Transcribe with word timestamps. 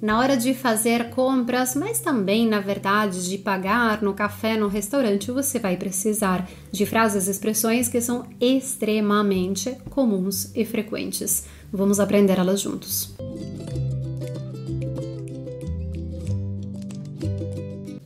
Na 0.00 0.18
hora 0.18 0.34
de 0.34 0.54
fazer 0.54 1.10
compras, 1.10 1.74
mas 1.74 2.00
também, 2.00 2.48
na 2.48 2.58
verdade, 2.58 3.28
de 3.28 3.36
pagar 3.36 4.00
no 4.00 4.14
café, 4.14 4.56
no 4.56 4.66
restaurante, 4.66 5.30
você 5.30 5.58
vai 5.58 5.76
precisar 5.76 6.48
de 6.72 6.86
frases 6.86 7.28
e 7.28 7.30
expressões 7.30 7.86
que 7.88 8.00
são 8.00 8.24
extremamente 8.40 9.76
comuns 9.90 10.50
e 10.56 10.64
frequentes. 10.64 11.44
Vamos 11.70 12.00
aprender 12.00 12.38
elas 12.38 12.62
juntos. 12.62 13.14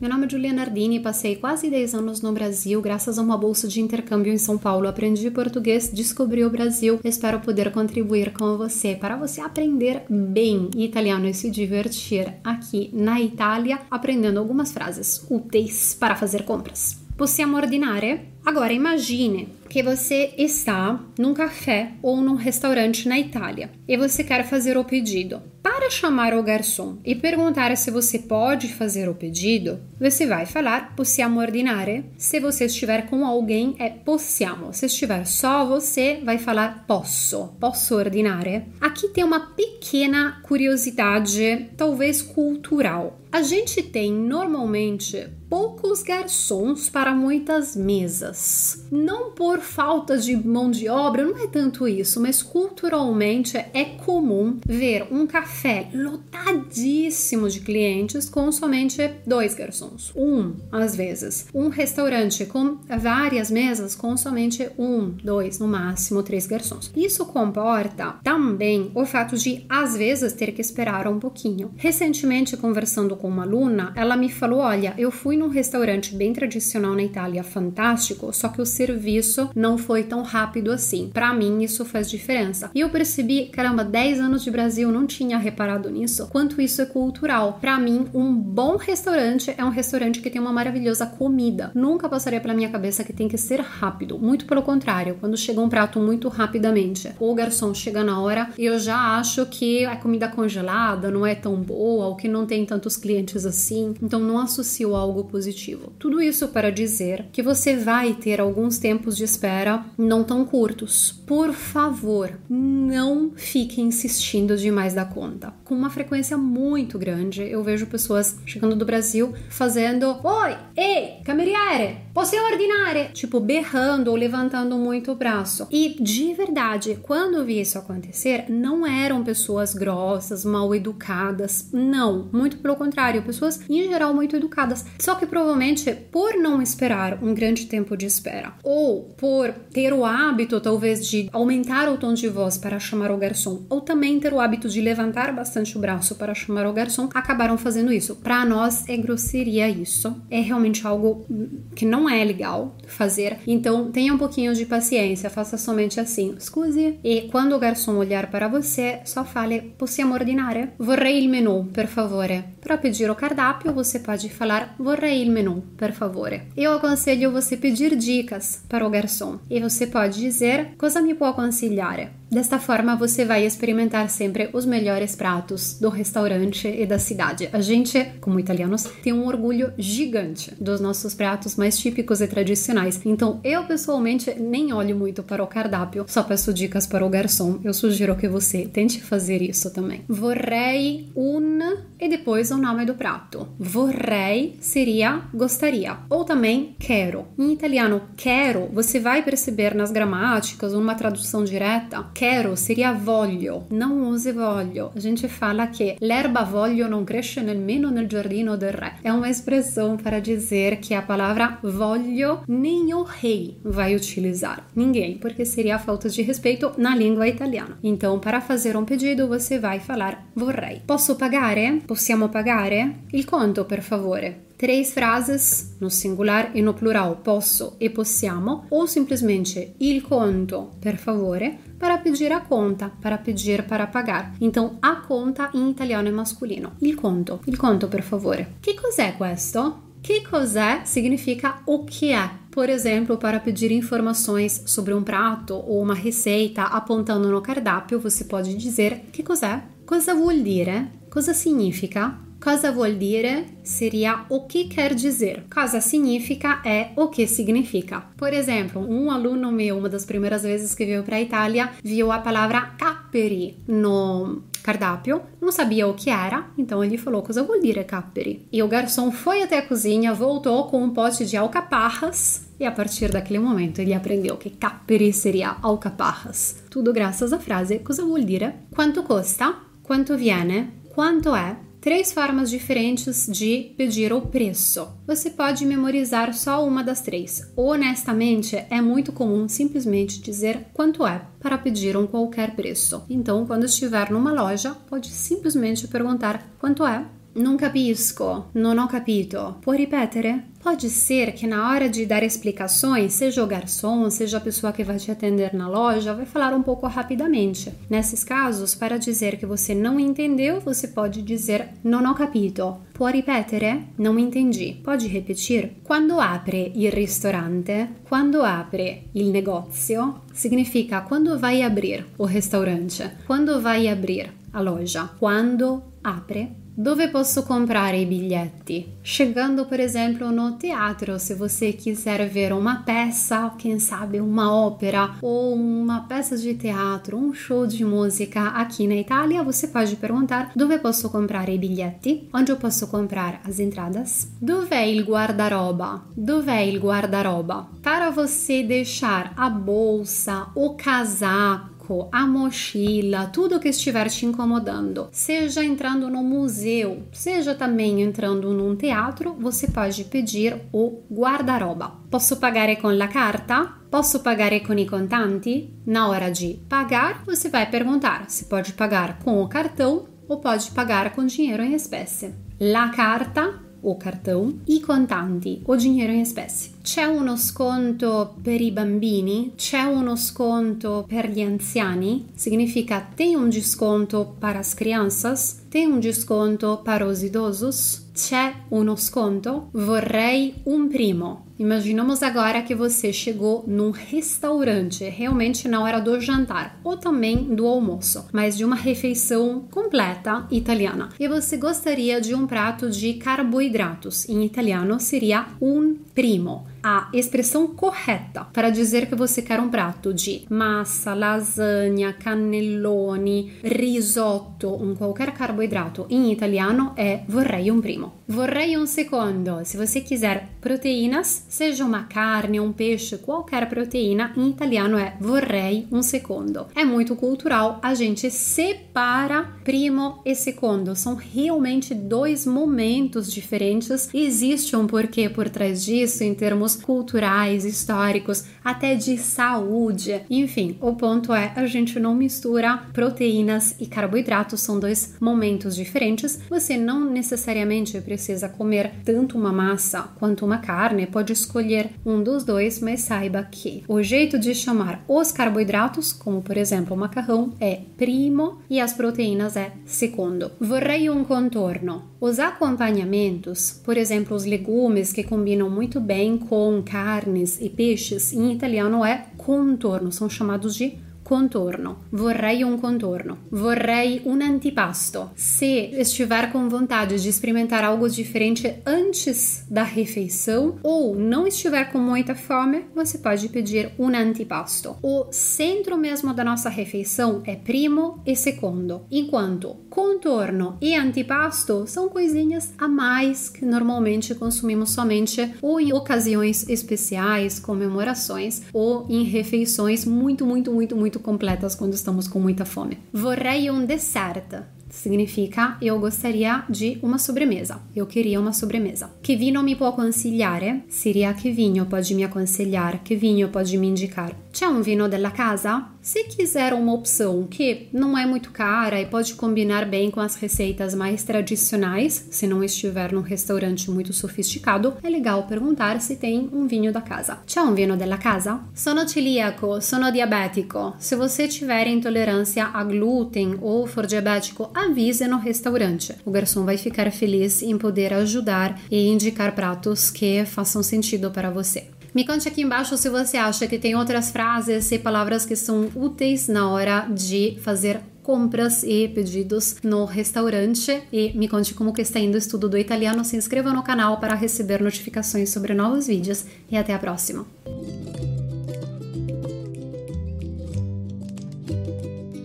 Meu 0.00 0.10
nome 0.10 0.26
é 0.26 0.28
Juliana 0.28 0.64
Nardini, 0.64 0.98
passei 0.98 1.36
quase 1.36 1.70
10 1.70 1.94
anos 1.94 2.20
no 2.20 2.32
Brasil 2.32 2.82
graças 2.82 3.16
a 3.16 3.22
uma 3.22 3.38
bolsa 3.38 3.68
de 3.68 3.80
intercâmbio 3.80 4.32
em 4.32 4.38
São 4.38 4.58
Paulo. 4.58 4.88
Aprendi 4.88 5.30
português, 5.30 5.88
descobri 5.88 6.44
o 6.44 6.50
Brasil. 6.50 6.98
Espero 7.04 7.38
poder 7.38 7.70
contribuir 7.70 8.32
com 8.32 8.56
você 8.56 8.96
para 8.96 9.16
você 9.16 9.40
aprender 9.40 10.02
bem 10.10 10.68
italiano 10.76 11.28
e 11.28 11.32
se 11.32 11.48
divertir 11.48 12.34
aqui 12.42 12.90
na 12.92 13.20
Itália, 13.20 13.82
aprendendo 13.88 14.40
algumas 14.40 14.72
frases 14.72 15.24
úteis 15.30 15.94
para 15.94 16.16
fazer 16.16 16.42
compras. 16.42 17.00
Possiamo 17.16 17.56
ordinare? 17.56 18.22
Agora 18.44 18.72
imagine 18.72 19.48
que 19.70 19.80
você 19.80 20.34
está 20.36 21.00
num 21.16 21.32
café 21.32 21.92
ou 22.02 22.20
num 22.20 22.34
restaurante 22.34 23.08
na 23.08 23.18
Itália 23.18 23.70
e 23.86 23.96
você 23.96 24.24
quer 24.24 24.44
fazer 24.44 24.76
o 24.76 24.84
pedido. 24.84 25.53
Para 25.84 25.90
chamar 25.90 26.32
o 26.32 26.42
garçom 26.42 26.96
e 27.04 27.14
perguntar 27.14 27.76
se 27.76 27.90
você 27.90 28.18
pode 28.18 28.72
fazer 28.72 29.06
o 29.06 29.14
pedido, 29.14 29.78
você 30.00 30.26
vai 30.26 30.46
falar 30.46 30.96
possiamo 30.96 31.38
ordinare. 31.40 32.06
Se 32.16 32.40
você 32.40 32.64
estiver 32.64 33.04
com 33.06 33.26
alguém, 33.26 33.76
é 33.78 33.90
possiamo. 33.90 34.72
Se 34.72 34.86
estiver 34.86 35.26
só 35.26 35.66
você, 35.66 36.22
vai 36.24 36.38
falar 36.38 36.86
posso. 36.88 37.48
Posso 37.60 37.96
ordinare? 37.96 38.64
Aqui 38.80 39.08
tem 39.08 39.22
uma 39.22 39.40
pequena 39.40 40.40
curiosidade, 40.42 41.68
talvez 41.76 42.22
cultural. 42.22 43.18
A 43.34 43.42
gente 43.42 43.82
tem 43.82 44.12
normalmente 44.12 45.28
poucos 45.50 46.04
garçons 46.04 46.88
para 46.88 47.12
muitas 47.12 47.74
mesas. 47.74 48.86
Não 48.92 49.32
por 49.32 49.58
falta 49.58 50.16
de 50.16 50.36
mão 50.36 50.70
de 50.70 50.88
obra, 50.88 51.24
não 51.24 51.36
é 51.36 51.48
tanto 51.48 51.88
isso, 51.88 52.20
mas 52.20 52.44
culturalmente 52.44 53.56
é 53.56 53.84
comum 54.04 54.60
ver 54.64 55.08
um 55.10 55.26
café 55.26 55.88
lotadíssimo 55.92 57.50
de 57.50 57.58
clientes 57.58 58.28
com 58.28 58.52
somente 58.52 59.02
dois 59.26 59.52
garçons. 59.52 60.12
Um, 60.14 60.54
às 60.70 60.94
vezes. 60.94 61.48
Um 61.52 61.70
restaurante 61.70 62.46
com 62.46 62.78
várias 63.00 63.50
mesas 63.50 63.96
com 63.96 64.16
somente 64.16 64.70
um, 64.78 65.10
dois, 65.10 65.58
no 65.58 65.66
máximo 65.66 66.22
três 66.22 66.46
garçons. 66.46 66.92
Isso 66.96 67.26
comporta 67.26 68.14
também 68.22 68.92
o 68.94 69.04
fato 69.04 69.36
de, 69.36 69.64
às 69.68 69.96
vezes, 69.96 70.32
ter 70.32 70.52
que 70.52 70.60
esperar 70.60 71.08
um 71.08 71.18
pouquinho. 71.18 71.72
Recentemente, 71.76 72.56
conversando 72.56 73.23
com 73.24 73.30
uma 73.30 73.44
aluna, 73.44 73.90
ela 73.96 74.18
me 74.18 74.28
falou: 74.28 74.58
Olha, 74.58 74.92
eu 74.98 75.10
fui 75.10 75.34
num 75.34 75.48
restaurante 75.48 76.14
bem 76.14 76.34
tradicional 76.34 76.94
na 76.94 77.02
Itália, 77.02 77.42
fantástico, 77.42 78.30
só 78.34 78.50
que 78.50 78.60
o 78.60 78.66
serviço 78.66 79.48
não 79.56 79.78
foi 79.78 80.02
tão 80.02 80.20
rápido 80.20 80.70
assim. 80.70 81.08
Para 81.10 81.32
mim, 81.32 81.62
isso 81.62 81.86
faz 81.86 82.10
diferença. 82.10 82.70
E 82.74 82.80
eu 82.80 82.90
percebi, 82.90 83.46
caramba, 83.46 83.82
10 83.82 84.20
anos 84.20 84.44
de 84.44 84.50
Brasil, 84.50 84.92
não 84.92 85.06
tinha 85.06 85.38
reparado 85.38 85.88
nisso, 85.88 86.28
quanto 86.30 86.60
isso 86.60 86.82
é 86.82 86.84
cultural. 86.84 87.56
Para 87.62 87.78
mim, 87.78 88.06
um 88.12 88.34
bom 88.34 88.76
restaurante 88.76 89.54
é 89.56 89.64
um 89.64 89.70
restaurante 89.70 90.20
que 90.20 90.28
tem 90.28 90.38
uma 90.38 90.52
maravilhosa 90.52 91.06
comida. 91.06 91.72
Nunca 91.74 92.10
passaria 92.10 92.42
pela 92.42 92.52
minha 92.52 92.68
cabeça 92.68 93.04
que 93.04 93.12
tem 93.14 93.26
que 93.26 93.38
ser 93.38 93.60
rápido. 93.60 94.18
Muito 94.18 94.44
pelo 94.44 94.62
contrário, 94.62 95.16
quando 95.18 95.34
chega 95.38 95.62
um 95.62 95.68
prato 95.70 95.98
muito 95.98 96.28
rapidamente, 96.28 97.10
ou 97.18 97.32
o 97.32 97.34
garçom 97.34 97.72
chega 97.72 98.04
na 98.04 98.20
hora, 98.20 98.50
eu 98.58 98.78
já 98.78 99.16
acho 99.16 99.46
que 99.46 99.86
a 99.86 99.96
comida 99.96 100.28
congelada 100.28 101.10
não 101.10 101.24
é 101.24 101.34
tão 101.34 101.56
boa, 101.56 102.08
ou 102.08 102.16
que 102.16 102.28
não 102.28 102.44
tem 102.44 102.66
tantos 102.66 102.98
clientes 102.98 103.13
assim, 103.46 103.94
então 104.02 104.20
não 104.20 104.38
associo 104.38 104.94
algo 104.94 105.24
positivo. 105.24 105.92
Tudo 105.98 106.20
isso 106.20 106.48
para 106.48 106.70
dizer 106.70 107.26
que 107.32 107.42
você 107.42 107.76
vai 107.76 108.14
ter 108.14 108.40
alguns 108.40 108.78
tempos 108.78 109.16
de 109.16 109.24
espera 109.24 109.84
não 109.96 110.22
tão 110.22 110.44
curtos. 110.44 111.12
Por 111.26 111.52
favor, 111.52 112.38
não 112.48 113.32
fique 113.34 113.80
insistindo 113.80 114.56
demais 114.56 114.94
da 114.94 115.04
conta. 115.04 115.52
Com 115.64 115.74
uma 115.74 115.90
frequência 115.90 116.36
muito 116.36 116.98
grande, 116.98 117.42
eu 117.42 117.62
vejo 117.62 117.86
pessoas 117.86 118.38
chegando 118.44 118.76
do 118.76 118.84
Brasil 118.84 119.32
fazendo 119.48 120.18
Oi, 120.22 120.56
ei, 120.76 121.20
cameriere, 121.24 121.98
posso 122.12 122.34
ordinare? 122.36 123.10
Tipo, 123.12 123.40
berrando 123.40 124.10
ou 124.10 124.16
levantando 124.16 124.76
muito 124.76 125.12
o 125.12 125.14
braço. 125.14 125.66
E 125.70 125.96
de 126.00 126.32
verdade, 126.34 126.98
quando 127.02 127.36
eu 127.36 127.44
vi 127.44 127.60
isso 127.60 127.78
acontecer, 127.78 128.46
não 128.48 128.86
eram 128.86 129.22
pessoas 129.22 129.74
grossas, 129.74 130.44
mal 130.44 130.74
educadas. 130.74 131.68
Não, 131.72 132.28
muito 132.32 132.58
pelo 132.58 132.76
contrário, 132.76 133.03
pessoas 133.22 133.60
em 133.68 133.84
geral 133.84 134.14
muito 134.14 134.36
educadas. 134.36 134.84
Só 134.98 135.14
que 135.14 135.26
provavelmente 135.26 135.92
por 136.10 136.34
não 136.34 136.62
esperar 136.62 137.18
um 137.22 137.34
grande 137.34 137.66
tempo 137.66 137.96
de 137.96 138.06
espera 138.06 138.54
ou 138.62 139.14
por 139.16 139.50
ter 139.72 139.92
o 139.92 140.04
hábito 140.04 140.60
talvez 140.60 141.06
de 141.06 141.28
aumentar 141.32 141.88
o 141.88 141.96
tom 141.96 142.14
de 142.14 142.28
voz 142.28 142.56
para 142.56 142.78
chamar 142.78 143.10
o 143.10 143.16
garçom 143.16 143.62
ou 143.68 143.80
também 143.80 144.18
ter 144.18 144.32
o 144.32 144.40
hábito 144.40 144.68
de 144.68 144.80
levantar 144.80 145.32
bastante 145.32 145.76
o 145.76 145.80
braço 145.80 146.14
para 146.14 146.34
chamar 146.34 146.66
o 146.66 146.72
garçom, 146.72 147.08
acabaram 147.14 147.58
fazendo 147.58 147.92
isso. 147.92 148.16
Para 148.16 148.44
nós 148.44 148.88
é 148.88 148.96
grosseria 148.96 149.68
isso. 149.68 150.14
É 150.30 150.40
realmente 150.40 150.86
algo 150.86 151.26
que 151.74 151.84
não 151.84 152.08
é 152.08 152.24
legal 152.24 152.76
fazer. 152.86 153.38
Então 153.46 153.90
tenha 153.90 154.14
um 154.14 154.18
pouquinho 154.18 154.54
de 154.54 154.66
paciência, 154.66 155.30
faça 155.30 155.56
somente 155.56 156.00
assim. 156.00 156.34
Scusi. 156.38 156.98
E 157.02 157.22
quando 157.30 157.54
o 157.54 157.58
garçom 157.58 157.96
olhar 157.96 158.30
para 158.30 158.48
você, 158.48 159.00
só 159.04 159.24
fale: 159.24 159.74
"Possiamo 159.78 160.14
ordinare? 160.14 160.70
Vorrei 160.78 161.18
il 161.18 161.28
menù, 161.28 161.64
per 161.72 161.86
favore". 161.86 162.44
Para 162.60 162.78
pedir 162.84 163.10
o 163.10 163.14
cardápio, 163.14 163.72
você 163.72 163.98
pode 163.98 164.28
falar: 164.28 164.74
"Vorrei 164.78 165.22
il 165.22 165.30
menù, 165.30 165.62
per 165.80 165.92
favore". 165.94 166.42
Eu 166.54 166.74
aconselho 166.74 167.32
você 167.32 167.56
pedir 167.56 167.96
dicas 167.96 168.62
para 168.68 168.86
o 168.86 168.90
garçom. 168.90 169.38
E 169.48 169.58
você 169.58 169.86
pode 169.86 170.20
dizer: 170.20 170.74
"Cosa 170.76 171.00
mi 171.00 171.14
può 171.14 171.32
consigliare?". 171.32 172.10
Desta 172.34 172.58
forma, 172.58 172.96
você 172.96 173.24
vai 173.24 173.46
experimentar 173.46 174.10
sempre 174.10 174.50
os 174.52 174.66
melhores 174.66 175.14
pratos 175.14 175.78
do 175.80 175.88
restaurante 175.88 176.66
e 176.66 176.84
da 176.84 176.98
cidade. 176.98 177.48
A 177.52 177.60
gente, 177.60 178.04
como 178.20 178.40
italianos, 178.40 178.90
tem 179.04 179.12
um 179.12 179.24
orgulho 179.24 179.72
gigante 179.78 180.52
dos 180.60 180.80
nossos 180.80 181.14
pratos 181.14 181.54
mais 181.54 181.78
típicos 181.78 182.20
e 182.20 182.26
tradicionais. 182.26 183.00
Então, 183.04 183.38
eu 183.44 183.62
pessoalmente 183.66 184.34
nem 184.34 184.72
olho 184.72 184.96
muito 184.96 185.22
para 185.22 185.44
o 185.44 185.46
cardápio, 185.46 186.06
só 186.08 186.24
peço 186.24 186.52
dicas 186.52 186.88
para 186.88 187.06
o 187.06 187.08
garçom. 187.08 187.60
Eu 187.62 187.72
sugiro 187.72 188.16
que 188.16 188.26
você 188.26 188.66
tente 188.66 189.00
fazer 189.00 189.40
isso 189.40 189.70
também. 189.70 190.04
Vorrei 190.08 191.12
un 191.14 191.60
e 192.00 192.08
depois 192.08 192.50
o 192.50 192.56
nome 192.56 192.84
do 192.84 192.94
prato. 192.94 193.46
Vorrei 193.60 194.56
seria 194.60 195.22
gostaria, 195.32 195.98
ou 196.10 196.24
também 196.24 196.74
quero. 196.80 197.28
Em 197.38 197.52
italiano, 197.52 198.02
quero, 198.16 198.68
você 198.72 198.98
vai 198.98 199.22
perceber 199.22 199.72
nas 199.72 199.92
gramáticas, 199.92 200.72
numa 200.72 200.96
tradução 200.96 201.44
direta, 201.44 202.04
quero 202.12 202.23
seria 202.56 202.92
voglio, 202.92 203.66
não 203.70 204.08
use 204.08 204.32
voglio. 204.32 204.90
A 204.94 205.00
gente 205.00 205.28
fala 205.28 205.66
que 205.66 205.96
l'erba 206.00 206.42
voglio 206.42 206.88
non 206.88 207.04
cresce 207.04 207.42
nemmeno 207.42 207.90
nel 207.90 208.06
giardino 208.06 208.56
del 208.56 208.72
re. 208.72 208.92
É 209.02 209.12
uma 209.12 209.28
expressão 209.28 209.96
para 209.96 210.20
dizer 210.20 210.78
que 210.78 210.94
a 210.94 211.02
palavra 211.02 211.58
voglio 211.62 212.42
nem 212.48 212.94
o 212.94 213.02
rei 213.02 213.58
vai 213.62 213.94
utilizar. 213.94 214.66
Ninguém, 214.74 215.18
porque 215.18 215.44
seria 215.44 215.78
falta 215.78 216.08
de 216.08 216.22
respeito 216.22 216.72
na 216.78 216.94
língua 216.94 217.28
italiana. 217.28 217.78
Então, 217.82 218.18
para 218.18 218.40
fazer 218.40 218.76
um 218.76 218.84
pedido, 218.84 219.28
você 219.28 219.58
vai 219.58 219.78
falar 219.80 220.26
vorrei. 220.34 220.80
Posso 220.86 221.16
pagare? 221.16 221.82
Possiamo 221.86 222.28
pagare? 222.28 222.96
Il 223.12 223.24
conto, 223.26 223.64
per 223.64 223.82
favore 223.82 224.44
três 224.56 224.92
frases 224.92 225.74
no 225.80 225.90
singular 225.90 226.50
e 226.54 226.62
no 226.62 226.74
plural 226.74 227.16
posso 227.16 227.74
e 227.78 227.90
possiamo 227.90 228.64
ou 228.70 228.86
simplesmente 228.86 229.74
il 229.78 230.00
conto 230.02 230.70
per 230.80 230.96
favore 230.96 231.73
para 231.84 231.98
pedir 231.98 232.32
a 232.32 232.40
conta, 232.40 232.90
para 232.98 233.18
pedir 233.18 233.64
para 233.64 233.86
pagar. 233.86 234.34
Então 234.40 234.78
a 234.80 234.96
conta 234.96 235.50
em 235.52 235.68
italiano 235.68 236.08
é 236.08 236.10
masculino. 236.10 236.72
Il 236.80 236.94
conto, 236.94 237.40
il 237.46 237.58
conto 237.58 237.88
per 237.88 238.02
favore. 238.02 238.54
Che 238.60 238.72
cos'è 238.72 239.14
questo? 239.18 239.82
Que 240.00 240.22
cos'è 240.22 240.80
significa 240.84 241.60
o 241.66 241.84
que 241.84 242.10
é. 242.10 242.30
Por 242.50 242.70
exemplo, 242.70 243.18
para 243.18 243.38
pedir 243.38 243.70
informações 243.70 244.62
sobre 244.64 244.94
um 244.94 245.02
prato 245.02 245.52
ou 245.56 245.82
uma 245.82 245.94
receita 245.94 246.62
apontando 246.62 247.30
no 247.30 247.42
cardápio, 247.42 248.00
você 248.00 248.24
pode 248.24 248.54
dizer 248.54 249.04
que 249.12 249.22
cos'è? 249.22 249.62
Cosa 249.84 250.14
vuol 250.14 250.42
dire? 250.42 250.90
Cosa 251.10 251.34
significa? 251.34 252.18
Cosa 252.44 252.70
vuol 252.70 252.98
dire 252.98 253.46
seria 253.62 254.26
o 254.28 254.42
que 254.42 254.64
quer 254.64 254.94
dizer. 254.94 255.46
Cosa 255.48 255.80
significa 255.80 256.60
é 256.62 256.90
o 256.94 257.08
que 257.08 257.26
significa. 257.26 258.02
Por 258.18 258.34
exemplo, 258.34 258.82
um 258.82 259.10
aluno 259.10 259.50
meu, 259.50 259.78
uma 259.78 259.88
das 259.88 260.04
primeiras 260.04 260.42
vezes 260.42 260.74
que 260.74 260.84
veio 260.84 261.02
para 261.02 261.16
a 261.16 261.22
Itália, 261.22 261.70
viu 261.82 262.12
a 262.12 262.18
palavra 262.18 262.60
capperi 262.76 263.56
no 263.66 264.42
cardápio, 264.62 265.22
não 265.40 265.50
sabia 265.50 265.88
o 265.88 265.94
que 265.94 266.10
era, 266.10 266.50
então 266.58 266.84
ele 266.84 266.98
falou: 266.98 267.22
Cosa 267.22 267.42
vuol 267.42 267.62
dire 267.62 267.82
capperi? 267.82 268.46
E 268.52 268.62
o 268.62 268.68
garçom 268.68 269.10
foi 269.10 269.42
até 269.42 269.60
a 269.60 269.66
cozinha, 269.66 270.12
voltou 270.12 270.64
com 270.64 270.84
um 270.84 270.90
pote 270.90 271.24
de 271.24 271.38
alcaparras. 271.38 272.46
E 272.60 272.66
a 272.66 272.70
partir 272.70 273.10
daquele 273.10 273.38
momento 273.38 273.78
ele 273.78 273.94
aprendeu 273.94 274.36
que 274.36 274.50
capperi 274.50 275.14
seria 275.14 275.56
alcaparras. 275.62 276.62
Tudo 276.68 276.92
graças 276.92 277.32
à 277.32 277.38
frase 277.38 277.78
cosa 277.78 278.04
vuol 278.04 278.22
dire? 278.22 278.52
Quanto 278.70 279.02
costa? 279.02 279.54
Quanto 279.82 280.14
viene? 280.14 280.68
Quanto 280.94 281.34
é? 281.34 281.56
Três 281.84 282.14
formas 282.14 282.48
diferentes 282.48 283.26
de 283.30 283.74
pedir 283.76 284.10
o 284.10 284.22
preço. 284.22 284.88
Você 285.06 285.28
pode 285.28 285.66
memorizar 285.66 286.32
só 286.32 286.66
uma 286.66 286.82
das 286.82 287.02
três. 287.02 287.52
Honestamente, 287.54 288.56
é 288.70 288.80
muito 288.80 289.12
comum 289.12 289.46
simplesmente 289.50 290.18
dizer 290.18 290.68
quanto 290.72 291.06
é 291.06 291.20
para 291.38 291.58
pedir 291.58 291.94
um 291.94 292.06
qualquer 292.06 292.56
preço. 292.56 293.04
Então, 293.10 293.44
quando 293.46 293.66
estiver 293.66 294.10
numa 294.10 294.32
loja, 294.32 294.74
pode 294.88 295.10
simplesmente 295.10 295.86
perguntar 295.86 296.42
quanto 296.58 296.86
é 296.86 297.04
Non 297.36 297.56
capisco, 297.56 298.50
non 298.52 298.78
ho 298.78 298.86
capito. 298.86 299.56
Può 299.60 299.72
ripetere? 299.72 300.50
Pode 300.62 300.88
ser 300.88 301.32
que 301.32 301.48
na 301.48 301.68
hora 301.68 301.88
de 301.88 302.06
dar 302.06 302.22
explicações, 302.22 303.12
seja 303.12 303.42
o 303.42 303.46
garçom, 303.46 304.08
seja 304.08 304.36
a 304.36 304.40
pessoa 304.40 304.72
que 304.72 304.84
vai 304.84 304.98
te 304.98 305.10
atender 305.10 305.52
na 305.52 305.68
loja, 305.68 306.14
vai 306.14 306.26
falar 306.26 306.54
um 306.54 306.62
pouco 306.62 306.86
rapidamente. 306.86 307.72
Nesses 307.90 308.22
casos, 308.22 308.76
para 308.76 308.98
dizer 308.98 309.36
que 309.36 309.44
você 309.46 309.74
não 309.74 309.98
entendeu, 309.98 310.60
você 310.60 310.86
pode 310.86 311.22
dizer 311.22 311.70
non 311.82 312.06
ho 312.06 312.14
capito. 312.14 312.82
Può 312.92 313.08
ripetere? 313.08 313.88
Non 313.98 314.16
entendi. 314.18 314.80
Pode 314.82 315.08
repetir? 315.08 315.80
Quando 315.82 316.20
apre 316.20 316.70
il 316.76 316.92
ristorante, 316.92 317.96
quando 318.08 318.42
apre 318.42 319.08
il 319.12 319.26
negozio, 319.26 320.22
significa 320.32 321.00
quando 321.02 321.36
vai 321.36 321.62
abrir 321.62 322.06
o 322.16 322.26
restaurante, 322.26 323.16
quando 323.26 323.60
vai 323.60 323.88
abrir 323.88 324.32
a 324.52 324.60
loja, 324.60 325.10
quando 325.18 325.82
apre 326.00 326.62
Dove 326.76 327.08
posso 327.08 327.44
comprare 327.44 328.00
i 328.00 328.04
biglietti? 328.04 328.94
Chegando, 329.00 329.64
por 329.64 329.78
exemplo, 329.78 330.32
no 330.32 330.56
teatro, 330.56 331.20
se 331.20 331.32
você 331.32 331.72
quiser 331.72 332.28
ver 332.28 332.52
uma 332.52 332.82
peça, 332.82 333.54
quem 333.56 333.78
sabe 333.78 334.18
uma 334.18 334.52
ópera 334.52 335.14
ou 335.22 335.54
uma 335.54 336.00
peça 336.00 336.36
de 336.36 336.52
teatro, 336.54 337.16
um 337.16 337.32
show 337.32 337.64
de 337.64 337.84
música 337.84 338.48
aqui 338.48 338.88
na 338.88 338.96
Itália, 338.96 339.44
você 339.44 339.68
pode 339.68 339.94
perguntar 339.94 340.50
dove 340.56 340.76
posso 340.78 341.08
comprare 341.10 341.54
i 341.54 341.58
biglietti? 341.58 342.28
Onde 342.34 342.50
eu 342.50 342.56
posso 342.56 342.88
comprar 342.88 343.40
as 343.44 343.60
entradas? 343.60 344.32
Dov'è 344.40 344.82
il 344.82 345.04
guardaroba? 345.04 346.02
Dov'è 346.16 346.58
il 346.62 346.80
guardaroba? 346.80 347.68
Para 347.82 348.10
você 348.10 348.64
deixar 348.64 349.32
a 349.36 349.48
bolsa, 349.48 350.48
o 350.56 350.74
casaco, 350.74 351.73
saco, 351.84 352.08
a 352.10 352.26
mochila, 352.26 353.26
tudo 353.26 353.60
que 353.60 353.68
estiver 353.68 354.08
te 354.08 354.26
incomodando, 354.26 355.08
seja 355.12 355.64
entrando 355.64 356.08
no 356.08 356.22
museu, 356.22 357.02
seja 357.12 357.54
também 357.54 358.02
entrando 358.02 358.52
num 358.52 358.74
teatro, 358.74 359.34
você 359.38 359.68
pode 359.68 360.04
pedir 360.04 360.62
o 360.72 361.02
guarda-roupa. 361.10 361.92
Posso 362.10 362.36
pagare 362.38 362.76
com 362.76 362.88
la 362.88 363.08
carta? 363.08 363.74
Posso 363.90 364.20
pagare 364.20 364.60
com 364.60 364.74
i 364.74 364.86
contanti? 364.86 365.72
Na 365.86 366.08
hora 366.08 366.30
de 366.30 366.60
pagar, 366.68 367.22
você 367.24 367.48
vai 367.48 367.68
perguntar 367.70 368.24
se 368.28 368.46
pode 368.46 368.72
pagar 368.72 369.18
com 369.20 369.42
o 369.42 369.48
cartão 369.48 370.06
ou 370.26 370.38
pode 370.38 370.70
pagar 370.70 371.14
com 371.14 371.26
dinheiro 371.26 371.62
em 371.62 371.74
espécie. 371.74 372.34
La 372.58 372.88
carta 372.88 373.60
o 373.82 373.94
cartão, 373.96 374.54
i 374.66 374.80
contanti 374.80 375.60
o 375.66 375.76
dinheiro 375.76 376.10
em 376.10 376.22
espécie. 376.22 376.73
C'è 376.84 377.04
uno 377.04 377.38
sconto 377.38 378.34
per 378.42 378.60
i 378.60 378.70
bambini? 378.70 379.52
C'è 379.56 379.84
uno 379.84 380.16
sconto 380.16 381.06
per 381.08 381.30
gli 381.30 381.40
anziani? 381.40 382.26
Significa 382.34 383.00
tem 383.14 383.36
um 383.36 383.48
desconto 383.48 384.36
para 384.38 384.58
as 384.58 384.74
crianças? 384.74 385.62
Tem 385.70 385.90
um 385.90 385.98
desconto 385.98 386.82
para 386.84 387.06
os 387.06 387.22
idosos? 387.22 388.04
C'è 388.12 388.52
uno 388.68 388.96
sconto? 388.96 389.70
Vorrei 389.72 390.56
un 390.66 390.88
primo. 390.88 391.46
Imaginamos 391.58 392.22
agora 392.22 392.62
que 392.62 392.74
você 392.74 393.12
chegou 393.12 393.64
num 393.66 393.90
restaurante, 393.90 395.08
realmente 395.08 395.66
na 395.66 395.80
hora 395.80 396.00
do 396.00 396.20
jantar 396.20 396.78
ou 396.84 396.98
também 396.98 397.54
do 397.54 397.66
almoço, 397.66 398.26
mas 398.30 398.58
de 398.58 398.64
uma 398.64 398.76
refeição 398.76 399.64
completa 399.70 400.46
italiana. 400.50 401.08
E 401.18 401.26
você 401.28 401.56
gostaria 401.56 402.20
de 402.20 402.34
um 402.34 402.46
prato 402.46 402.90
de 402.90 403.14
carboidratos. 403.14 404.28
Em 404.28 404.44
italiano 404.44 405.00
seria 405.00 405.46
un 405.60 405.96
primo 406.14 406.73
a 406.84 407.08
expressão 407.14 407.66
correta 407.66 408.46
para 408.52 408.68
dizer 408.68 409.06
que 409.06 409.14
você 409.14 409.40
quer 409.40 409.58
um 409.58 409.70
prato 409.70 410.12
de 410.12 410.44
massa, 410.50 411.14
lasanha, 411.14 412.12
cannelloni, 412.12 413.54
risotto, 413.64 414.68
um 414.68 414.94
qualquer 414.94 415.32
carboidrato 415.32 416.06
em 416.10 416.30
italiano 416.30 416.92
é 416.94 417.22
vorrei 417.26 417.70
un 417.70 417.80
primo. 417.80 418.12
Vorrei 418.28 418.76
un 418.76 418.86
secondo. 418.86 419.64
Se 419.64 419.78
você 419.78 420.00
quiser 420.00 420.48
proteínas, 420.60 421.46
seja 421.48 421.84
uma 421.84 422.04
carne, 422.04 422.60
um 422.60 422.72
peixe, 422.72 423.16
qualquer 423.16 423.66
proteína, 423.68 424.32
em 424.36 424.50
italiano 424.50 424.98
é 424.98 425.16
vorrei 425.18 425.86
un 425.90 426.02
secondo. 426.02 426.66
É 426.74 426.84
muito 426.84 427.16
cultural, 427.16 427.78
a 427.82 427.94
gente 427.94 428.30
separa 428.30 429.54
primo 429.64 430.20
e 430.24 430.34
secondo. 430.34 430.94
São 430.94 431.14
realmente 431.14 431.94
dois 431.94 432.44
momentos 432.44 433.32
diferentes. 433.32 434.10
Existe 434.12 434.76
um 434.76 434.86
porquê 434.86 435.30
por 435.30 435.48
trás 435.48 435.82
disso 435.82 436.24
em 436.24 436.34
termos 436.34 436.73
culturais, 436.76 437.64
históricos, 437.64 438.44
até 438.64 438.94
de 438.94 439.16
saúde. 439.18 440.22
Enfim, 440.30 440.76
o 440.80 440.94
ponto 440.94 441.32
é 441.32 441.52
a 441.56 441.66
gente 441.66 441.98
não 441.98 442.14
mistura 442.14 442.78
proteínas 442.92 443.74
e 443.80 443.86
carboidratos, 443.86 444.60
são 444.60 444.78
dois 444.78 445.14
momentos 445.20 445.74
diferentes. 445.76 446.40
Você 446.48 446.76
não 446.76 447.04
necessariamente 447.04 448.00
precisa 448.00 448.48
comer 448.48 448.92
tanto 449.04 449.36
uma 449.36 449.52
massa 449.52 450.02
quanto 450.18 450.44
uma 450.44 450.58
carne, 450.58 451.06
pode 451.06 451.32
escolher 451.32 451.90
um 452.04 452.22
dos 452.22 452.44
dois, 452.44 452.80
mas 452.80 453.00
saiba 453.00 453.46
que 453.50 453.84
o 453.88 454.02
jeito 454.02 454.38
de 454.38 454.54
chamar 454.54 455.04
os 455.08 455.32
carboidratos, 455.32 456.12
como 456.12 456.42
por 456.42 456.56
exemplo 456.56 456.94
o 456.94 456.98
macarrão, 456.98 457.52
é 457.60 457.80
primo 457.96 458.58
e 458.68 458.80
as 458.80 458.92
proteínas 458.92 459.56
é 459.56 459.72
secondo. 459.84 460.50
Vorrei 460.60 461.10
um 461.10 461.24
contorno. 461.24 462.14
Os 462.20 462.38
acompanhamentos, 462.38 463.80
por 463.84 463.98
exemplo, 463.98 464.34
os 464.34 464.44
legumes 464.44 465.12
que 465.12 465.22
combinam 465.22 465.68
muito 465.68 466.00
bem 466.00 466.38
com 466.38 466.63
com 466.64 466.82
carnes 466.82 467.60
e 467.60 467.68
peixes, 467.68 468.32
em 468.32 468.50
italiano 468.50 469.04
é 469.04 469.26
contorno, 469.36 470.10
são 470.10 470.30
chamados 470.30 470.74
de 470.74 470.98
Contorno. 471.24 471.96
Vorrei 472.12 472.66
um 472.66 472.76
contorno. 472.76 473.38
Vorrei 473.50 474.20
um 474.26 474.34
antipasto. 474.34 475.30
Se 475.34 475.90
estiver 475.94 476.52
com 476.52 476.68
vontade 476.68 477.20
de 477.20 477.30
experimentar 477.30 477.82
algo 477.82 478.08
diferente 478.10 478.74
antes 478.84 479.64
da 479.70 479.82
refeição 479.82 480.78
ou 480.82 481.16
não 481.16 481.46
estiver 481.46 481.90
com 481.90 481.98
muita 481.98 482.34
fome, 482.34 482.84
você 482.94 483.16
pode 483.16 483.48
pedir 483.48 483.90
um 483.98 484.08
antipasto. 484.08 484.96
O 485.02 485.26
centro 485.30 485.96
mesmo 485.96 486.34
da 486.34 486.44
nossa 486.44 486.68
refeição 486.68 487.42
é 487.46 487.56
primo 487.56 488.22
e 488.26 488.36
segundo, 488.36 489.06
enquanto 489.10 489.76
contorno 489.88 490.76
e 490.80 490.94
antipasto 490.94 491.86
são 491.86 492.08
coisinhas 492.08 492.74
a 492.76 492.86
mais 492.86 493.48
que 493.48 493.64
normalmente 493.64 494.34
consumimos 494.34 494.90
somente 494.90 495.54
ou 495.62 495.80
em 495.80 495.92
ocasiões 495.92 496.68
especiais, 496.68 497.58
comemorações 497.58 498.62
ou 498.72 499.06
em 499.08 499.22
refeições 499.22 500.04
muito, 500.04 500.44
muito, 500.44 500.70
muito, 500.72 500.94
muito 500.94 501.13
muito 501.14 501.20
completas 501.20 501.74
quando 501.74 501.94
estamos 501.94 502.26
com 502.26 502.40
muita 502.40 502.64
fome. 502.64 502.98
Vorrei 503.12 503.70
um 503.70 503.86
dessert. 503.86 504.62
Significa 504.90 505.76
eu 505.80 505.98
gostaria 505.98 506.64
de 506.68 506.98
uma 507.02 507.18
sobremesa. 507.18 507.80
Eu 507.94 508.06
queria 508.06 508.40
uma 508.40 508.52
sobremesa. 508.52 509.10
Que 509.22 509.36
vinho 509.36 509.62
me 509.62 509.76
può 509.76 509.92
consigliare? 509.92 510.82
Seria 510.88 511.32
que 511.34 511.50
vinho 511.50 511.86
pode 511.86 512.14
me 512.14 512.24
aconselhar? 512.24 513.02
Que 513.02 513.14
vinho 513.14 513.48
pode 513.48 513.76
me 513.78 513.88
indicar? 513.88 514.43
C'è 514.54 514.66
um 514.66 514.82
vinho 514.82 515.08
della 515.08 515.32
casa? 515.32 515.88
Se 516.00 516.22
quiser 516.28 516.72
uma 516.74 516.92
opção 516.92 517.44
que 517.44 517.88
não 517.92 518.16
é 518.16 518.24
muito 518.24 518.52
cara 518.52 519.00
e 519.00 519.06
pode 519.06 519.34
combinar 519.34 519.84
bem 519.84 520.12
com 520.12 520.20
as 520.20 520.36
receitas 520.36 520.94
mais 520.94 521.24
tradicionais, 521.24 522.28
se 522.30 522.46
não 522.46 522.62
estiver 522.62 523.12
num 523.12 523.20
restaurante 523.20 523.90
muito 523.90 524.12
sofisticado, 524.12 524.96
é 525.02 525.10
legal 525.10 525.42
perguntar 525.48 526.00
se 526.00 526.14
tem 526.14 526.48
um 526.52 526.68
vinho 526.68 526.92
da 526.92 527.00
casa. 527.00 527.40
C'è 527.44 527.60
um 527.62 527.74
vinho 527.74 527.96
della 527.96 528.16
casa? 528.16 528.60
Sono 528.72 529.08
celíaco, 529.08 529.80
sono 529.80 530.12
diabético. 530.12 530.94
Se 531.00 531.16
você 531.16 531.48
tiver 531.48 531.88
intolerância 531.88 532.70
a 532.72 532.84
glúten 532.84 533.58
ou 533.60 533.88
for 533.88 534.06
diabético, 534.06 534.70
avise 534.72 535.26
no 535.26 535.38
restaurante. 535.38 536.14
O 536.24 536.30
garçom 536.30 536.64
vai 536.64 536.76
ficar 536.76 537.10
feliz 537.10 537.60
em 537.60 537.76
poder 537.76 538.12
ajudar 538.12 538.80
e 538.88 539.08
indicar 539.08 539.52
pratos 539.52 540.12
que 540.12 540.44
façam 540.44 540.80
sentido 540.80 541.32
para 541.32 541.50
você. 541.50 541.88
Me 542.14 542.24
conte 542.24 542.46
aqui 542.46 542.62
embaixo 542.62 542.96
se 542.96 543.10
você 543.10 543.36
acha 543.36 543.66
que 543.66 543.76
tem 543.76 543.96
outras 543.96 544.30
frases 544.30 544.92
e 544.92 544.98
palavras 545.00 545.44
que 545.44 545.56
são 545.56 545.90
úteis 545.96 546.46
na 546.46 546.70
hora 546.70 547.08
de 547.10 547.58
fazer 547.60 548.00
compras 548.22 548.84
e 548.84 549.08
pedidos 549.08 549.76
no 549.82 550.04
restaurante 550.04 551.02
e 551.12 551.36
me 551.36 551.48
conte 551.48 551.74
como 551.74 551.92
que 551.92 552.02
está 552.02 552.20
indo 552.20 552.36
o 552.36 552.38
estudo 552.38 552.68
do 552.68 552.78
italiano. 552.78 553.24
Se 553.24 553.36
inscreva 553.36 553.72
no 553.72 553.82
canal 553.82 554.20
para 554.20 554.36
receber 554.36 554.80
notificações 554.80 555.50
sobre 555.50 555.74
novos 555.74 556.06
vídeos 556.06 556.44
e 556.70 556.76
até 556.76 556.94
a 556.94 556.98
próxima. 557.00 557.44